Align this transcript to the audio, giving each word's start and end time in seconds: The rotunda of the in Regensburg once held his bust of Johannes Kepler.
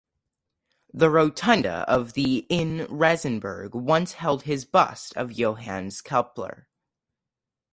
The 0.95 1.11
rotunda 1.11 1.85
of 1.87 2.13
the 2.13 2.47
in 2.49 2.87
Regensburg 2.89 3.75
once 3.75 4.13
held 4.13 4.41
his 4.41 4.65
bust 4.65 5.15
of 5.15 5.31
Johannes 5.35 6.01
Kepler. 6.01 6.67